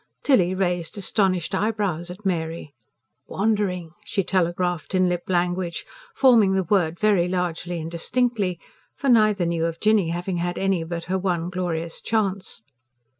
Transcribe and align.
Tilly 0.23 0.55
raised 0.55 0.97
astonished 0.97 1.53
eyebrows 1.53 2.09
at 2.09 2.25
Mary. 2.25 2.73
"Wandering!" 3.27 3.91
she 4.03 4.23
telegraphed 4.23 4.95
in 4.95 5.07
lip 5.07 5.21
language, 5.27 5.85
forming 6.15 6.53
the 6.53 6.63
word 6.63 6.99
very 6.99 7.27
largely 7.27 7.79
and 7.79 7.91
distinctly; 7.91 8.59
for 8.95 9.09
neither 9.09 9.45
knew 9.45 9.67
of 9.67 9.79
Jinny 9.79 10.09
having 10.09 10.37
had 10.37 10.57
any 10.57 10.83
but 10.83 11.03
her 11.03 11.19
one 11.19 11.51
glorious 11.51 12.01
chance. 12.01 12.63